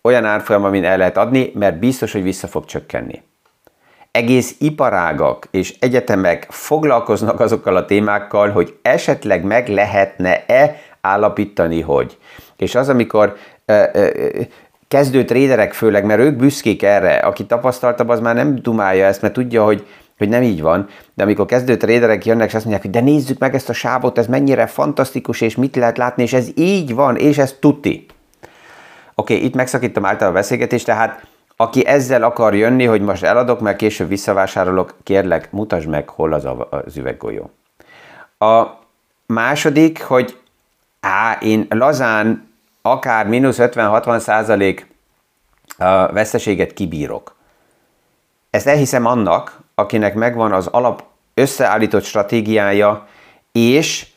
olyan 0.01 0.25
árfolyam, 0.25 0.63
amin 0.63 0.85
el 0.85 0.97
lehet 0.97 1.17
adni, 1.17 1.51
mert 1.55 1.79
biztos, 1.79 2.11
hogy 2.11 2.23
vissza 2.23 2.47
fog 2.47 2.65
csökkenni. 2.65 3.23
Egész 4.11 4.55
iparágak 4.59 5.47
és 5.51 5.75
egyetemek 5.79 6.47
foglalkoznak 6.49 7.39
azokkal 7.39 7.75
a 7.75 7.85
témákkal, 7.85 8.49
hogy 8.49 8.77
esetleg 8.81 9.43
meg 9.43 9.67
lehetne-e 9.67 10.81
állapítani, 11.01 11.81
hogy. 11.81 12.17
És 12.57 12.75
az, 12.75 12.89
amikor 12.89 13.35
ö, 13.65 13.83
ö, 13.93 14.09
kezdő 14.87 15.25
tréderek 15.25 15.73
főleg, 15.73 16.05
mert 16.05 16.19
ők 16.19 16.35
büszkék 16.35 16.83
erre, 16.83 17.15
aki 17.15 17.45
tapasztaltabb, 17.45 18.09
az 18.09 18.19
már 18.19 18.35
nem 18.35 18.55
dumálja 18.55 19.05
ezt, 19.05 19.21
mert 19.21 19.33
tudja, 19.33 19.63
hogy 19.63 19.87
hogy 20.17 20.29
nem 20.29 20.41
így 20.41 20.61
van, 20.61 20.87
de 21.13 21.23
amikor 21.23 21.45
kezdő 21.45 21.77
tréderek 21.77 22.25
jönnek, 22.25 22.47
és 22.47 22.53
azt 22.53 22.65
mondják, 22.65 22.85
hogy 22.85 23.03
de 23.03 23.11
nézzük 23.11 23.39
meg 23.39 23.55
ezt 23.55 23.69
a 23.69 23.73
sávot, 23.73 24.17
ez 24.17 24.27
mennyire 24.27 24.67
fantasztikus, 24.67 25.41
és 25.41 25.55
mit 25.55 25.75
lehet 25.75 25.97
látni, 25.97 26.23
és 26.23 26.33
ez 26.33 26.47
így 26.55 26.95
van, 26.95 27.15
és 27.15 27.37
ez 27.37 27.55
tuti. 27.59 28.05
Oké, 29.15 29.33
okay, 29.35 29.45
itt 29.45 29.55
megszakítom 29.55 30.05
által 30.05 30.29
a 30.29 30.31
beszélgetést, 30.31 30.85
tehát 30.85 31.25
aki 31.55 31.85
ezzel 31.85 32.23
akar 32.23 32.55
jönni, 32.55 32.85
hogy 32.85 33.01
most 33.01 33.23
eladok, 33.23 33.59
mert 33.59 33.77
később 33.77 34.07
visszavásárolok, 34.07 34.95
kérlek, 35.03 35.51
mutasd 35.51 35.87
meg, 35.87 36.09
hol 36.09 36.33
az 36.33 36.45
a, 36.45 36.67
az 36.69 36.97
üveggolyó. 36.97 37.51
A 38.39 38.65
második, 39.25 40.03
hogy 40.03 40.37
á, 40.99 41.37
én 41.41 41.65
lazán 41.69 42.51
akár 42.81 43.27
mínusz 43.27 43.57
50-60 43.59 44.19
százalék 44.19 44.87
veszteséget 46.11 46.73
kibírok. 46.73 47.35
Ezt 48.49 48.67
elhiszem 48.67 49.05
annak, 49.05 49.59
akinek 49.79 50.13
megvan 50.13 50.51
az 50.51 50.67
alap 50.67 51.03
összeállított 51.33 52.03
stratégiája, 52.03 53.07
és 53.51 54.07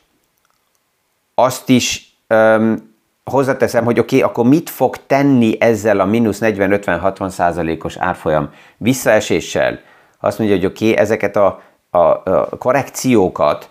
azt 1.35 1.69
is 1.69 2.15
um, 2.29 2.95
hozzáteszem, 3.23 3.83
hogy 3.83 3.99
oké, 3.99 4.17
okay, 4.17 4.29
akkor 4.29 4.45
mit 4.45 4.69
fog 4.69 4.95
tenni 5.07 5.61
ezzel 5.61 5.99
a 5.99 6.05
mínusz 6.05 6.39
40-50-60 6.41 7.29
százalékos 7.29 7.97
árfolyam 7.97 8.49
visszaeséssel? 8.77 9.79
Azt 10.19 10.37
mondja, 10.37 10.55
hogy 10.55 10.65
oké, 10.65 10.91
okay, 10.91 11.01
ezeket 11.01 11.35
a, 11.35 11.61
a, 11.89 11.97
a 11.97 12.57
korrekciókat 12.57 13.69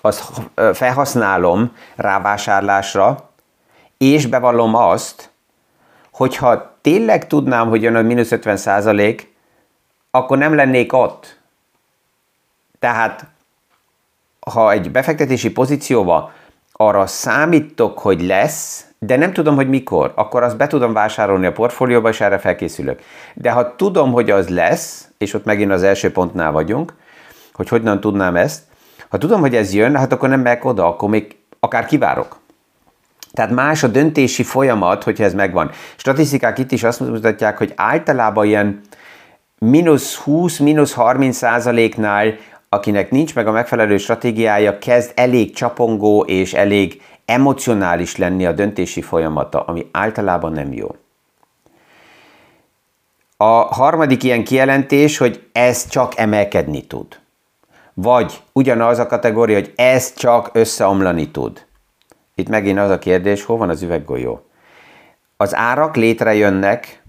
azt 0.00 0.30
felhasználom 0.72 1.76
rávásárlásra, 1.96 3.30
és 3.98 4.26
bevallom 4.26 4.74
azt, 4.74 5.30
hogyha 6.12 6.76
tényleg 6.80 7.26
tudnám, 7.26 7.68
hogy 7.68 7.82
jön 7.82 7.96
a 7.96 8.02
mínusz 8.02 8.32
50 8.32 8.56
százalék, 8.56 9.31
akkor 10.14 10.38
nem 10.38 10.54
lennék 10.54 10.92
ott. 10.92 11.40
Tehát, 12.78 13.26
ha 14.40 14.72
egy 14.72 14.90
befektetési 14.90 15.50
pozícióba 15.50 16.32
arra 16.72 17.06
számítok, 17.06 17.98
hogy 17.98 18.22
lesz, 18.22 18.86
de 18.98 19.16
nem 19.16 19.32
tudom, 19.32 19.54
hogy 19.54 19.68
mikor, 19.68 20.12
akkor 20.14 20.42
azt 20.42 20.56
be 20.56 20.66
tudom 20.66 20.92
vásárolni 20.92 21.46
a 21.46 21.52
portfólióba, 21.52 22.08
és 22.08 22.20
erre 22.20 22.38
felkészülök. 22.38 23.00
De 23.34 23.50
ha 23.50 23.76
tudom, 23.76 24.12
hogy 24.12 24.30
az 24.30 24.48
lesz, 24.48 25.08
és 25.18 25.34
ott 25.34 25.44
megint 25.44 25.72
az 25.72 25.82
első 25.82 26.12
pontnál 26.12 26.52
vagyunk, 26.52 26.94
hogy 27.52 27.68
hogyan 27.68 28.00
tudnám 28.00 28.36
ezt, 28.36 28.62
ha 29.08 29.18
tudom, 29.18 29.40
hogy 29.40 29.56
ez 29.56 29.74
jön, 29.74 29.96
hát 29.96 30.12
akkor 30.12 30.28
nem 30.28 30.40
megyek 30.40 30.64
oda, 30.64 30.86
akkor 30.86 31.08
még 31.08 31.36
akár 31.60 31.86
kivárok. 31.86 32.40
Tehát 33.32 33.50
más 33.50 33.82
a 33.82 33.88
döntési 33.88 34.42
folyamat, 34.42 35.02
hogyha 35.02 35.24
ez 35.24 35.34
megvan. 35.34 35.70
Statisztikák 35.96 36.58
itt 36.58 36.72
is 36.72 36.84
azt 36.84 37.00
mutatják, 37.00 37.58
hogy 37.58 37.72
általában 37.76 38.46
ilyen 38.46 38.80
mínusz 39.62 40.16
20, 40.16 40.58
mínusz 40.58 40.92
30 40.92 41.36
százaléknál, 41.36 42.34
akinek 42.68 43.10
nincs 43.10 43.34
meg 43.34 43.46
a 43.46 43.52
megfelelő 43.52 43.96
stratégiája, 43.96 44.78
kezd 44.78 45.12
elég 45.14 45.54
csapongó 45.54 46.22
és 46.22 46.54
elég 46.54 47.02
emocionális 47.24 48.16
lenni 48.16 48.46
a 48.46 48.52
döntési 48.52 49.02
folyamata, 49.02 49.60
ami 49.60 49.86
általában 49.92 50.52
nem 50.52 50.72
jó. 50.72 50.96
A 53.36 53.60
harmadik 53.74 54.22
ilyen 54.22 54.44
kijelentés, 54.44 55.18
hogy 55.18 55.48
ez 55.52 55.88
csak 55.88 56.18
emelkedni 56.18 56.86
tud. 56.86 57.20
Vagy 57.94 58.42
ugyanaz 58.52 58.98
a 58.98 59.06
kategória, 59.06 59.58
hogy 59.58 59.72
ez 59.76 60.14
csak 60.14 60.50
összeomlani 60.52 61.30
tud. 61.30 61.66
Itt 62.34 62.48
megint 62.48 62.78
az 62.78 62.90
a 62.90 62.98
kérdés, 62.98 63.44
hol 63.44 63.56
van 63.56 63.68
az 63.68 63.82
üveggolyó? 63.82 64.46
Az 65.36 65.54
árak 65.54 65.96
létrejönnek, 65.96 67.01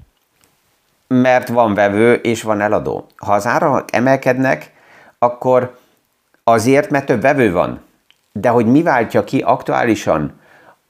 mert 1.14 1.48
van 1.48 1.74
vevő 1.74 2.14
és 2.14 2.42
van 2.44 2.62
eladó. 2.62 3.08
Ha 3.18 3.34
az 3.34 3.48
árak 3.48 3.96
emelkednek, 3.96 4.72
akkor 5.20 5.78
azért, 6.44 6.90
mert 6.90 7.06
több 7.06 7.22
vevő 7.22 7.52
van. 7.52 7.82
De 8.32 8.50
hogy 8.50 8.66
mi 8.66 8.82
váltja 8.82 9.24
ki 9.24 9.40
aktuálisan 9.40 10.42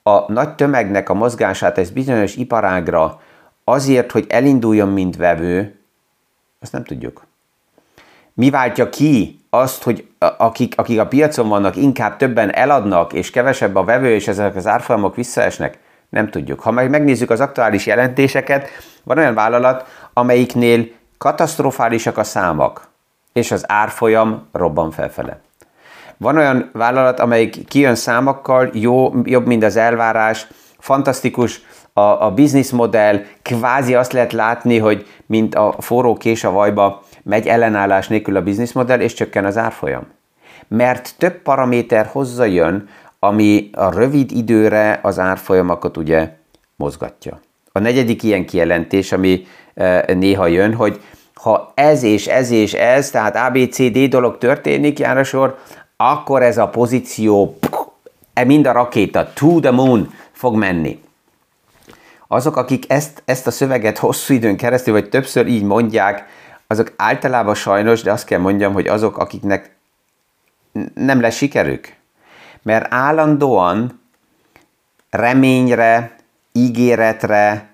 a 0.02 0.32
nagy 0.32 0.54
tömegnek 0.54 1.08
a 1.08 1.14
mozgását 1.14 1.78
ez 1.78 1.90
bizonyos 1.90 2.36
iparágra 2.36 3.20
azért, 3.64 4.10
hogy 4.10 4.26
elinduljon, 4.28 4.88
mint 4.88 5.16
vevő, 5.16 5.78
azt 6.60 6.72
nem 6.72 6.84
tudjuk. 6.84 7.26
Mi 8.32 8.50
váltja 8.50 8.88
ki 8.88 9.40
azt, 9.50 9.82
hogy 9.82 10.08
akik, 10.18 10.74
akik 10.76 11.00
a 11.00 11.06
piacon 11.06 11.48
vannak, 11.48 11.76
inkább 11.76 12.16
többen 12.16 12.54
eladnak, 12.54 13.12
és 13.12 13.30
kevesebb 13.30 13.74
a 13.74 13.84
vevő, 13.84 14.14
és 14.14 14.28
ezek 14.28 14.56
az 14.56 14.66
árfolyamok 14.66 15.14
visszaesnek? 15.14 15.78
Nem 16.08 16.28
tudjuk. 16.28 16.60
Ha 16.60 16.70
meg 16.70 16.90
megnézzük 16.90 17.30
az 17.30 17.40
aktuális 17.40 17.86
jelentéseket, 17.86 18.68
van 19.02 19.18
olyan 19.18 19.34
vállalat, 19.34 20.03
amelyiknél 20.14 20.86
katasztrofálisak 21.18 22.18
a 22.18 22.24
számok, 22.24 22.88
és 23.32 23.50
az 23.50 23.64
árfolyam 23.68 24.48
robban 24.52 24.90
felfele. 24.90 25.40
Van 26.16 26.36
olyan 26.36 26.70
vállalat, 26.72 27.20
amelyik 27.20 27.68
kijön 27.68 27.94
számokkal, 27.94 28.70
jó, 28.72 29.12
jobb, 29.24 29.46
mint 29.46 29.64
az 29.64 29.76
elvárás, 29.76 30.46
fantasztikus 30.78 31.62
a, 31.92 32.00
a 32.00 32.30
bizniszmodell, 32.30 33.20
kvázi 33.42 33.94
azt 33.94 34.12
lehet 34.12 34.32
látni, 34.32 34.78
hogy 34.78 35.06
mint 35.26 35.54
a 35.54 35.74
forró 35.78 36.16
kés 36.16 36.44
a 36.44 36.50
vajba, 36.50 37.02
megy 37.22 37.46
ellenállás 37.46 38.08
nélkül 38.08 38.36
a 38.36 38.42
bizniszmodell, 38.42 39.00
és 39.00 39.12
csökken 39.12 39.44
az 39.44 39.56
árfolyam. 39.56 40.06
Mert 40.68 41.14
több 41.18 41.42
paraméter 41.42 42.06
hozzájön, 42.06 42.88
ami 43.18 43.70
a 43.72 43.94
rövid 43.94 44.30
időre 44.30 44.98
az 45.02 45.18
árfolyamokat 45.18 45.96
ugye 45.96 46.36
mozgatja. 46.76 47.40
A 47.72 47.78
negyedik 47.78 48.22
ilyen 48.22 48.46
kijelentés, 48.46 49.12
ami 49.12 49.46
néha 50.06 50.46
jön, 50.46 50.74
hogy 50.74 51.00
ha 51.34 51.72
ez 51.74 52.02
és 52.02 52.26
ez 52.26 52.50
és 52.50 52.72
ez, 52.74 53.10
tehát 53.10 53.36
ABCD 53.36 53.98
dolog 54.08 54.38
történik, 54.38 54.98
Jánosor, 54.98 55.58
akkor 55.96 56.42
ez 56.42 56.58
a 56.58 56.68
pozíció 56.68 57.58
e 58.32 58.44
mind 58.44 58.66
a 58.66 58.72
rakéta 58.72 59.32
to 59.32 59.60
the 59.60 59.70
moon 59.70 60.14
fog 60.32 60.54
menni. 60.54 61.02
Azok, 62.28 62.56
akik 62.56 62.84
ezt, 62.92 63.22
ezt 63.24 63.46
a 63.46 63.50
szöveget 63.50 63.98
hosszú 63.98 64.34
időn 64.34 64.56
keresztül, 64.56 64.92
vagy 64.92 65.08
többször 65.08 65.46
így 65.46 65.62
mondják, 65.62 66.26
azok 66.66 66.92
általában 66.96 67.54
sajnos, 67.54 68.02
de 68.02 68.12
azt 68.12 68.26
kell 68.26 68.38
mondjam, 68.38 68.72
hogy 68.72 68.86
azok, 68.86 69.18
akiknek 69.18 69.76
nem 70.94 71.20
lesz 71.20 71.36
sikerük. 71.36 71.94
Mert 72.62 72.86
állandóan 72.94 74.00
reményre, 75.10 76.16
ígéretre, 76.52 77.73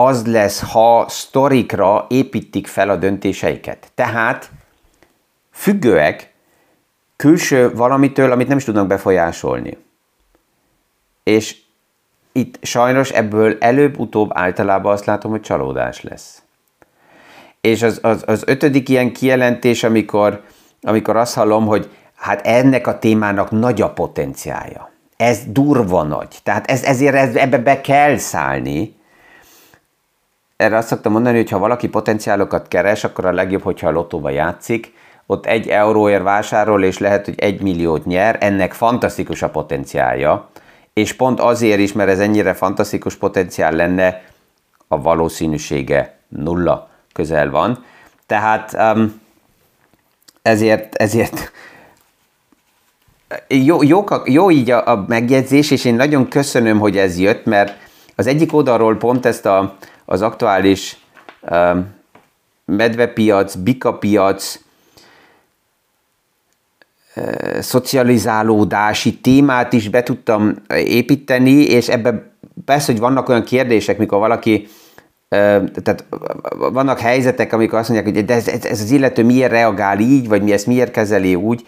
az 0.00 0.26
lesz, 0.26 0.70
ha 0.72 1.04
sztorikra 1.08 2.06
építik 2.08 2.66
fel 2.66 2.88
a 2.88 2.96
döntéseiket. 2.96 3.90
Tehát 3.94 4.50
függőek 5.52 6.32
külső 7.16 7.74
valamitől, 7.74 8.32
amit 8.32 8.48
nem 8.48 8.56
is 8.56 8.64
tudnak 8.64 8.86
befolyásolni. 8.86 9.76
És 11.22 11.56
itt 12.32 12.58
sajnos 12.62 13.10
ebből 13.10 13.56
előbb-utóbb 13.60 14.30
általában 14.32 14.92
azt 14.92 15.04
látom, 15.04 15.30
hogy 15.30 15.40
csalódás 15.40 16.02
lesz. 16.02 16.42
És 17.60 17.82
az, 17.82 17.98
az, 18.02 18.22
az 18.26 18.42
ötödik 18.46 18.88
ilyen 18.88 19.12
kijelentés, 19.12 19.84
amikor, 19.84 20.42
amikor 20.82 21.16
azt 21.16 21.34
hallom, 21.34 21.66
hogy 21.66 21.90
hát 22.14 22.46
ennek 22.46 22.86
a 22.86 22.98
témának 22.98 23.50
nagy 23.50 23.82
a 23.82 23.92
potenciája. 23.92 24.90
Ez 25.16 25.40
durva 25.46 26.02
nagy. 26.02 26.38
Tehát 26.42 26.70
ez, 26.70 26.82
ezért 26.82 27.14
ez, 27.14 27.34
ebbe 27.34 27.58
be 27.58 27.80
kell 27.80 28.16
szállni. 28.16 28.96
Erre 30.58 30.76
azt 30.76 30.88
szoktam 30.88 31.12
mondani, 31.12 31.36
hogy 31.36 31.50
ha 31.50 31.58
valaki 31.58 31.88
potenciálokat 31.88 32.68
keres, 32.68 33.04
akkor 33.04 33.24
a 33.24 33.32
legjobb, 33.32 33.62
hogyha 33.62 33.88
a 33.88 33.92
lotóba 33.92 34.30
játszik, 34.30 34.92
ott 35.26 35.46
egy 35.46 35.68
euróért 35.68 36.22
vásárol, 36.22 36.84
és 36.84 36.98
lehet, 36.98 37.24
hogy 37.24 37.38
egy 37.38 37.62
milliót 37.62 38.04
nyer, 38.04 38.36
ennek 38.40 38.72
fantasztikus 38.72 39.42
a 39.42 39.50
potenciálja, 39.50 40.48
és 40.92 41.12
pont 41.12 41.40
azért 41.40 41.78
is, 41.78 41.92
mert 41.92 42.10
ez 42.10 42.18
ennyire 42.18 42.54
fantasztikus 42.54 43.16
potenciál 43.16 43.72
lenne, 43.72 44.22
a 44.88 45.00
valószínűsége 45.00 46.18
nulla 46.28 46.88
közel 47.12 47.50
van. 47.50 47.84
Tehát 48.26 48.76
um, 48.96 49.20
ezért, 50.42 50.94
ezért 50.94 51.52
jó, 53.48 53.82
jó, 53.82 54.04
jó 54.24 54.50
így 54.50 54.70
a, 54.70 54.88
a 54.88 55.04
megjegyzés, 55.08 55.70
és 55.70 55.84
én 55.84 55.94
nagyon 55.94 56.28
köszönöm, 56.28 56.78
hogy 56.78 56.96
ez 56.96 57.18
jött, 57.18 57.44
mert 57.44 57.76
az 58.16 58.26
egyik 58.26 58.52
oldalról 58.52 58.96
pont 58.96 59.26
ezt 59.26 59.46
a, 59.46 59.76
az 60.10 60.22
aktuális 60.22 60.96
um, 61.50 61.94
medvepiac, 62.64 63.54
bikapiac, 63.54 64.58
szocializálódási 67.60 69.18
témát 69.18 69.72
is 69.72 69.88
be 69.88 70.02
tudtam 70.02 70.54
építeni, 70.74 71.50
és 71.50 71.88
ebben 71.88 72.32
persze, 72.64 72.92
hogy 72.92 73.00
vannak 73.00 73.28
olyan 73.28 73.42
kérdések, 73.42 73.98
mikor 73.98 74.18
valaki 74.18 74.68
tehát 75.28 76.04
vannak 76.72 76.98
helyzetek, 76.98 77.52
amikor 77.52 77.78
azt 77.78 77.88
mondják, 77.88 78.14
hogy 78.14 78.24
de 78.24 78.34
ez, 78.34 78.48
ez 78.48 78.80
az 78.80 78.90
illető 78.90 79.24
miért 79.24 79.50
reagál 79.50 79.98
így, 79.98 80.28
vagy 80.28 80.42
mi 80.42 80.52
ezt 80.52 80.66
miért 80.66 80.90
kezeli 80.90 81.34
úgy. 81.34 81.66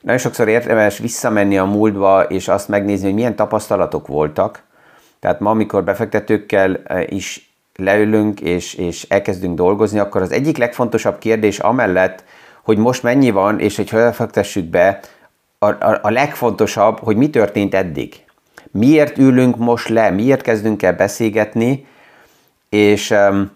Nagyon 0.00 0.20
sokszor 0.20 0.48
érdemes 0.48 0.98
visszamenni 0.98 1.58
a 1.58 1.64
múltba, 1.64 2.22
és 2.22 2.48
azt 2.48 2.68
megnézni, 2.68 3.04
hogy 3.04 3.14
milyen 3.14 3.36
tapasztalatok 3.36 4.06
voltak. 4.06 4.62
Tehát 5.20 5.40
ma, 5.40 5.50
amikor 5.50 5.84
befektetőkkel 5.84 6.82
is 7.06 7.53
leülünk, 7.76 8.40
és, 8.40 8.74
és 8.74 9.06
elkezdünk 9.08 9.56
dolgozni, 9.56 9.98
akkor 9.98 10.22
az 10.22 10.32
egyik 10.32 10.56
legfontosabb 10.56 11.18
kérdés 11.18 11.58
amellett, 11.58 12.24
hogy 12.62 12.78
most 12.78 13.02
mennyi 13.02 13.30
van, 13.30 13.60
és 13.60 13.76
hogy 13.76 13.88
fektessük 14.12 14.64
be, 14.64 15.00
a, 15.58 15.66
a, 15.66 15.98
a 16.02 16.10
legfontosabb, 16.10 16.98
hogy 16.98 17.16
mi 17.16 17.30
történt 17.30 17.74
eddig. 17.74 18.24
Miért 18.70 19.18
ülünk 19.18 19.56
most 19.56 19.88
le, 19.88 20.10
miért 20.10 20.42
kezdünk 20.42 20.82
el 20.82 20.92
beszélgetni, 20.92 21.86
és 22.68 23.10
um, 23.10 23.50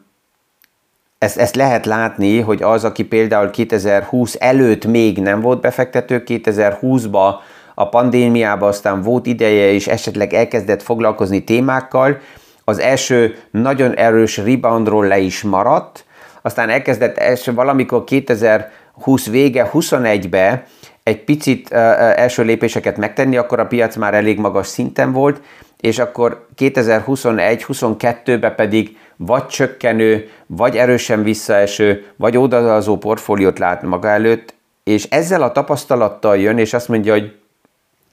ezt, 1.18 1.37
ezt 1.38 1.57
lehet 1.57 1.87
látni, 1.87 2.40
hogy 2.40 2.62
az, 2.62 2.85
aki 2.85 3.04
például 3.04 3.50
2020 3.50 4.37
előtt 4.38 4.87
még 4.87 5.18
nem 5.18 5.40
volt 5.40 5.61
befektető, 5.61 6.22
2020-ba 6.26 7.35
a 7.74 7.88
pandémiában 7.88 8.68
aztán 8.68 9.02
volt 9.02 9.26
ideje, 9.26 9.72
és 9.72 9.87
esetleg 9.87 10.33
elkezdett 10.33 10.83
foglalkozni 10.83 11.44
témákkal, 11.44 12.20
az 12.68 12.78
első 12.78 13.37
nagyon 13.50 13.94
erős 13.94 14.37
reboundról 14.37 15.07
le 15.07 15.18
is 15.18 15.42
maradt, 15.42 16.04
aztán 16.42 16.68
elkezdett 16.68 17.16
első 17.16 17.54
valamikor 17.54 18.04
2020 18.04 19.26
vége, 19.26 19.70
21-be 19.72 20.64
egy 21.02 21.24
picit 21.24 21.72
első 21.72 22.42
lépéseket 22.42 22.96
megtenni, 22.96 23.37
akkor 23.37 23.61
a 23.61 23.66
piac 23.66 23.96
már 23.96 24.14
elég 24.14 24.38
magas 24.38 24.66
szinten 24.66 25.12
volt, 25.12 25.40
és 25.81 25.98
akkor 25.98 26.46
2021-22-ben 26.57 28.54
pedig 28.54 28.96
vagy 29.16 29.46
csökkenő, 29.46 30.28
vagy 30.46 30.76
erősen 30.76 31.22
visszaeső, 31.22 32.07
vagy 32.16 32.37
odaadazó 32.37 32.96
portfóliót 32.96 33.59
lát 33.59 33.83
maga 33.83 34.09
előtt, 34.09 34.54
és 34.85 35.04
ezzel 35.04 35.42
a 35.42 35.52
tapasztalattal 35.52 36.38
jön, 36.38 36.59
és 36.59 36.74
azt 36.74 36.88
mondja, 36.88 37.12
hogy 37.12 37.37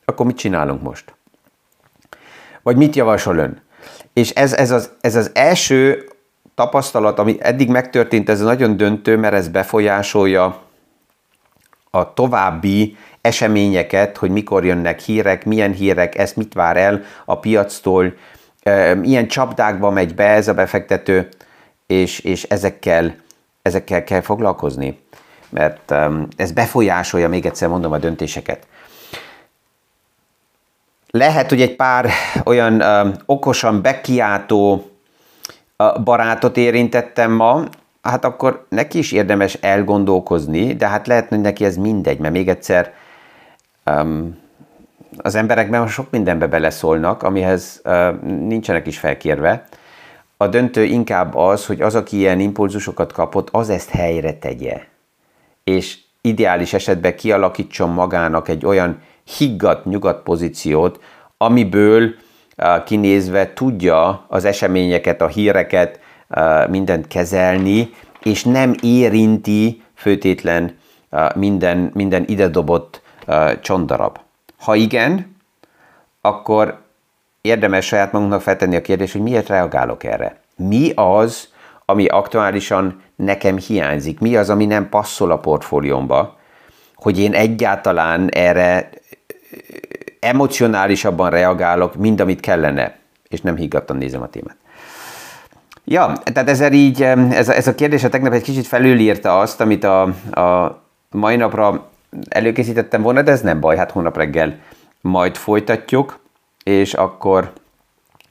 akkor 0.05 0.25
mit 0.25 0.37
csinálunk 0.37 0.81
most? 0.81 1.15
Vagy 2.61 2.75
mit 2.75 2.95
javasol 2.95 3.37
ön? 3.37 3.63
És 4.15 4.29
ez, 4.29 4.53
ez, 4.53 4.71
az, 4.71 4.89
ez 5.01 5.15
az 5.15 5.31
első 5.33 6.09
tapasztalat, 6.55 7.19
ami 7.19 7.37
eddig 7.39 7.69
megtörtént, 7.69 8.29
ez 8.29 8.39
nagyon 8.39 8.77
döntő, 8.77 9.17
mert 9.17 9.33
ez 9.33 9.47
befolyásolja 9.47 10.61
a 11.91 12.13
további 12.13 12.97
eseményeket, 13.21 14.17
hogy 14.17 14.29
mikor 14.29 14.65
jönnek 14.65 14.99
hírek, 14.99 15.45
milyen 15.45 15.71
hírek, 15.71 16.17
ezt 16.17 16.35
mit 16.35 16.53
vár 16.53 16.77
el 16.77 17.01
a 17.25 17.39
piactól, 17.39 18.13
milyen 18.97 19.27
csapdákba 19.27 19.89
megy 19.89 20.15
be 20.15 20.27
ez 20.27 20.47
a 20.47 20.53
befektető, 20.53 21.29
és, 21.87 22.19
és 22.19 22.43
ezekkel, 22.43 23.15
ezekkel 23.61 24.03
kell 24.03 24.21
foglalkozni, 24.21 24.99
mert 25.49 25.93
ez 26.35 26.51
befolyásolja, 26.51 27.29
még 27.29 27.45
egyszer 27.45 27.69
mondom, 27.69 27.91
a 27.91 27.97
döntéseket. 27.97 28.67
Lehet, 31.17 31.49
hogy 31.49 31.61
egy 31.61 31.75
pár 31.75 32.09
olyan 32.43 32.83
okosan 33.25 33.81
bekiáltó 33.81 34.89
barátot 36.03 36.57
érintettem 36.57 37.31
ma, 37.31 37.63
hát 38.01 38.25
akkor 38.25 38.65
neki 38.69 38.97
is 38.97 39.11
érdemes 39.11 39.53
elgondolkozni, 39.53 40.73
de 40.73 40.87
hát 40.87 41.07
lehet, 41.07 41.29
hogy 41.29 41.41
neki 41.41 41.65
ez 41.65 41.75
mindegy, 41.77 42.19
mert 42.19 42.33
még 42.33 42.49
egyszer 42.49 42.93
um, 43.85 44.37
az 45.17 45.35
emberekben 45.35 45.87
sok 45.87 46.11
mindenbe 46.11 46.47
beleszólnak, 46.47 47.23
amihez 47.23 47.81
nincsenek 48.23 48.87
is 48.87 48.99
felkérve. 48.99 49.63
A 50.37 50.47
döntő 50.47 50.83
inkább 50.83 51.35
az, 51.35 51.65
hogy 51.65 51.81
az, 51.81 51.95
aki 51.95 52.17
ilyen 52.17 52.39
impulzusokat 52.39 53.11
kapott, 53.11 53.49
az 53.51 53.69
ezt 53.69 53.89
helyre 53.89 54.33
tegye. 54.33 54.81
És 55.63 55.97
ideális 56.21 56.73
esetben 56.73 57.15
kialakítson 57.15 57.89
magának 57.89 58.47
egy 58.47 58.65
olyan 58.65 59.01
higgadt 59.37 59.85
nyugat 59.85 60.23
pozíciót, 60.23 60.99
amiből 61.37 62.13
kinézve 62.85 63.53
tudja 63.53 64.25
az 64.27 64.45
eseményeket, 64.45 65.21
a 65.21 65.27
híreket, 65.27 65.99
mindent 66.69 67.07
kezelni, 67.07 67.93
és 68.23 68.43
nem 68.43 68.75
érinti 68.81 69.83
főtétlen 69.95 70.77
minden, 71.35 71.91
minden 71.93 72.23
ide 72.27 72.47
dobott 72.47 73.01
csontdarab. 73.61 74.19
Ha 74.59 74.75
igen, 74.75 75.35
akkor 76.21 76.81
érdemes 77.41 77.85
saját 77.85 78.11
magunknak 78.11 78.41
feltenni 78.41 78.75
a 78.75 78.81
kérdést, 78.81 79.11
hogy 79.11 79.21
miért 79.21 79.47
reagálok 79.47 80.03
erre. 80.03 80.39
Mi 80.55 80.91
az, 80.95 81.53
ami 81.85 82.05
aktuálisan 82.05 83.01
nekem 83.15 83.57
hiányzik? 83.57 84.19
Mi 84.19 84.35
az, 84.35 84.49
ami 84.49 84.65
nem 84.65 84.89
passzol 84.89 85.31
a 85.31 85.37
portfóliómba, 85.37 86.37
hogy 86.95 87.19
én 87.19 87.33
egyáltalán 87.33 88.29
erre 88.29 88.89
emocionálisabban 90.19 91.29
reagálok, 91.29 91.95
mint 91.95 92.19
amit 92.19 92.39
kellene, 92.39 92.95
és 93.29 93.41
nem 93.41 93.55
higgadtan 93.55 93.97
nézem 93.97 94.21
a 94.21 94.29
témát. 94.29 94.57
Ja, 95.83 96.13
tehát 96.23 96.49
ezzel 96.49 96.73
így, 96.73 97.01
ez 97.01 97.49
ez 97.49 97.67
a 97.67 97.75
kérdés 97.75 98.03
a 98.03 98.09
tegnap 98.09 98.33
egy 98.33 98.41
kicsit 98.41 98.67
felülírta 98.67 99.39
azt, 99.39 99.61
amit 99.61 99.83
a, 99.83 100.01
a 100.41 100.81
mai 101.11 101.35
napra 101.35 101.89
előkészítettem 102.29 103.01
volna, 103.01 103.21
de 103.21 103.31
ez 103.31 103.41
nem 103.41 103.59
baj, 103.59 103.77
hát 103.77 103.91
hónap 103.91 104.17
reggel 104.17 104.59
majd 105.01 105.35
folytatjuk, 105.35 106.19
és 106.63 106.93
akkor 106.93 107.51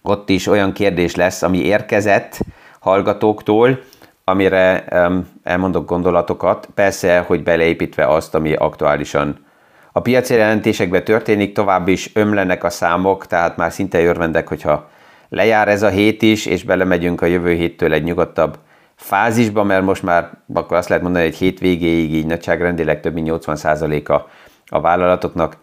ott 0.02 0.28
is 0.28 0.46
olyan 0.46 0.72
kérdés 0.72 1.14
lesz, 1.14 1.42
ami 1.42 1.58
érkezett 1.58 2.38
hallgatóktól, 2.80 3.80
amire 4.24 4.84
um, 4.90 5.28
elmondok 5.42 5.86
gondolatokat, 5.86 6.68
persze, 6.74 7.18
hogy 7.18 7.42
beleépítve 7.42 8.06
azt, 8.06 8.34
ami 8.34 8.54
aktuálisan 8.54 9.44
a 9.96 10.00
piaci 10.00 10.34
jelentésekben 10.34 11.04
történik, 11.04 11.52
tovább 11.52 11.88
is 11.88 12.10
ömlenek 12.14 12.64
a 12.64 12.70
számok, 12.70 13.26
tehát 13.26 13.56
már 13.56 13.72
szinte 13.72 14.04
örvendek, 14.04 14.48
hogyha 14.48 14.90
lejár 15.28 15.68
ez 15.68 15.82
a 15.82 15.88
hét 15.88 16.22
is, 16.22 16.46
és 16.46 16.64
belemegyünk 16.64 17.20
a 17.20 17.26
jövő 17.26 17.52
héttől 17.52 17.92
egy 17.92 18.02
nyugodtabb 18.02 18.58
fázisba, 18.96 19.62
mert 19.62 19.84
most 19.84 20.02
már 20.02 20.30
akkor 20.54 20.76
azt 20.76 20.88
lehet 20.88 21.04
mondani, 21.04 21.24
hogy 21.24 21.36
hét 21.36 21.58
végéig 21.58 22.14
így 22.14 22.26
nagyságrendileg 22.26 23.00
több 23.00 23.14
mint 23.14 23.44
80%-a 23.46 24.28
a 24.66 24.80
vállalatoknak 24.80 25.56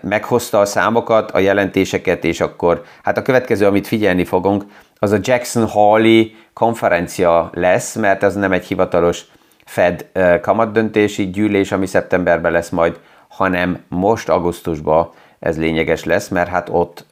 meghozta 0.00 0.60
a 0.60 0.64
számokat, 0.64 1.30
a 1.30 1.38
jelentéseket, 1.38 2.24
és 2.24 2.40
akkor 2.40 2.82
hát 3.02 3.18
a 3.18 3.22
következő, 3.22 3.66
amit 3.66 3.86
figyelni 3.86 4.24
fogunk, 4.24 4.64
az 4.98 5.12
a 5.12 5.18
Jackson 5.20 5.66
Hawley 5.66 6.24
konferencia 6.52 7.50
lesz, 7.54 7.94
mert 7.94 8.22
ez 8.22 8.34
nem 8.34 8.52
egy 8.52 8.66
hivatalos 8.66 9.24
Fed 9.64 10.06
kamatdöntési 10.42 11.30
gyűlés, 11.30 11.72
ami 11.72 11.86
szeptemberben 11.86 12.52
lesz 12.52 12.70
majd, 12.70 13.00
hanem 13.36 13.84
most 13.88 14.28
augusztusban 14.28 15.10
ez 15.38 15.58
lényeges 15.58 16.04
lesz, 16.04 16.28
mert 16.28 16.48
hát 16.48 16.68
ott, 16.72 17.06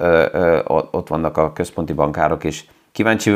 ott 0.90 1.08
vannak 1.08 1.37
a 1.37 1.52
központi 1.52 1.92
bankárok, 1.92 2.44
és 2.44 2.64
kíváncsi, 2.92 3.35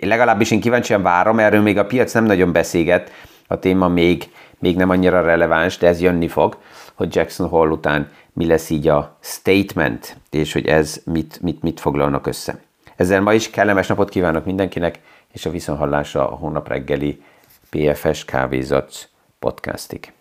legalábbis 0.00 0.50
én 0.50 0.60
kíváncsian 0.60 1.02
várom, 1.02 1.38
erről 1.38 1.60
még 1.60 1.78
a 1.78 1.86
piac 1.86 2.12
nem 2.12 2.24
nagyon 2.24 2.52
beszélget, 2.52 3.10
a 3.46 3.58
téma 3.58 3.88
még, 3.88 4.30
még 4.58 4.76
nem 4.76 4.90
annyira 4.90 5.22
releváns, 5.22 5.78
de 5.78 5.86
ez 5.86 6.00
jönni 6.00 6.28
fog, 6.28 6.58
hogy 6.94 7.14
Jackson 7.14 7.48
Hole 7.48 7.70
után 7.70 8.10
mi 8.32 8.46
lesz 8.46 8.70
így 8.70 8.88
a 8.88 9.16
statement, 9.20 10.16
és 10.30 10.52
hogy 10.52 10.66
ez 10.66 11.00
mit, 11.04 11.38
mit, 11.42 11.62
mit 11.62 11.80
foglalnak 11.80 12.26
össze. 12.26 12.60
Ezzel 12.96 13.20
ma 13.20 13.34
is 13.34 13.50
kellemes 13.50 13.86
napot 13.86 14.08
kívánok 14.08 14.44
mindenkinek, 14.44 15.00
és 15.32 15.46
a 15.46 15.50
viszonhallásra 15.50 16.30
a 16.30 16.34
hónap 16.34 16.68
reggeli 16.68 17.22
PFS 17.70 18.24
Kávézat 18.24 19.08
podcastig. 19.38 20.12